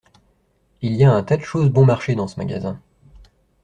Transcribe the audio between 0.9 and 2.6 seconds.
y a un tas de choses bon-marché dans ce